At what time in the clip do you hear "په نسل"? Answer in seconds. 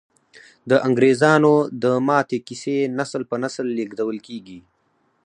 3.29-3.65